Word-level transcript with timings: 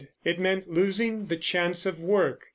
It 0.25 0.39
meant 0.39 0.67
losing 0.67 1.27
the 1.27 1.37
chance 1.37 1.85
of 1.85 1.99
work. 1.99 2.45